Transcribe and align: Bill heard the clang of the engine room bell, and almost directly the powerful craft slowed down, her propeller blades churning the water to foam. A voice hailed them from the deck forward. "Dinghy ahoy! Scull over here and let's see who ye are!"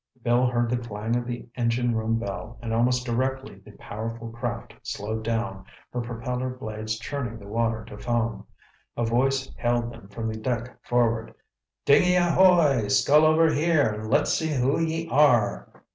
Bill 0.23 0.47
heard 0.47 0.71
the 0.71 0.77
clang 0.79 1.15
of 1.15 1.27
the 1.27 1.47
engine 1.55 1.95
room 1.95 2.17
bell, 2.17 2.57
and 2.63 2.73
almost 2.73 3.05
directly 3.05 3.59
the 3.59 3.73
powerful 3.73 4.31
craft 4.31 4.73
slowed 4.81 5.23
down, 5.23 5.63
her 5.93 6.01
propeller 6.01 6.49
blades 6.49 6.97
churning 6.97 7.37
the 7.37 7.45
water 7.47 7.85
to 7.85 7.99
foam. 7.99 8.47
A 8.97 9.05
voice 9.05 9.53
hailed 9.57 9.93
them 9.93 10.07
from 10.07 10.27
the 10.27 10.39
deck 10.39 10.83
forward. 10.83 11.35
"Dinghy 11.85 12.15
ahoy! 12.15 12.87
Scull 12.87 13.23
over 13.23 13.53
here 13.53 13.91
and 13.93 14.09
let's 14.09 14.33
see 14.33 14.49
who 14.51 14.79
ye 14.79 15.07
are!" 15.11 15.69